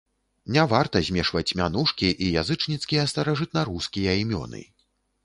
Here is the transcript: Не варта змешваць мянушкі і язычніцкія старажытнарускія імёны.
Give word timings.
Не 0.53 0.61
варта 0.69 1.01
змешваць 1.09 1.55
мянушкі 1.59 2.09
і 2.27 2.29
язычніцкія 2.43 3.05
старажытнарускія 3.13 4.17
імёны. 4.23 4.65